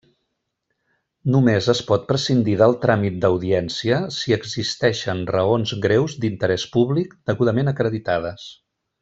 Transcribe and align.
Només 1.33 1.67
es 1.73 1.81
pot 1.89 2.07
prescindir 2.11 2.55
del 2.61 2.73
tràmit 2.85 3.19
d'audiència 3.25 3.99
si 4.17 4.35
existeixen 4.39 5.23
raons 5.37 5.75
greus 5.85 6.17
d'interès 6.25 6.67
públic 6.79 7.15
degudament 7.31 7.73
acreditades. 7.77 8.49